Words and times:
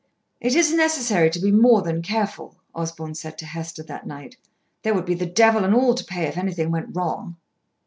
"It 0.39 0.55
is 0.55 0.73
necessary 0.73 1.29
to 1.29 1.39
be 1.39 1.51
more 1.51 1.83
than 1.83 2.01
careful," 2.01 2.55
Osborn 2.73 3.13
said 3.13 3.37
to 3.37 3.45
Hester 3.45 3.83
that 3.83 4.07
night. 4.07 4.35
"There 4.81 4.95
would 4.95 5.05
be 5.05 5.13
the 5.13 5.27
devil 5.27 5.63
and 5.63 5.75
all 5.75 5.93
to 5.93 6.03
pay 6.03 6.23
if 6.23 6.39
anything 6.39 6.71
went 6.71 6.95
wrong." 6.95 7.35